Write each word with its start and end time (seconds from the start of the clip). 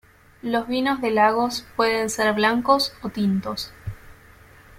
Los 0.41 0.67
vinos 0.67 0.99
de 0.99 1.11
Lagos 1.11 1.63
pueden 1.75 2.09
ser 2.09 2.33
blancos 2.33 2.91
o 3.03 3.09
tintos. 3.09 3.71